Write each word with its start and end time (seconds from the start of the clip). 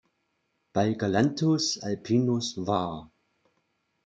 Bei 0.73 0.93
"Galanthus 0.95 1.77
alpinus" 1.77 2.55
var. 2.65 3.11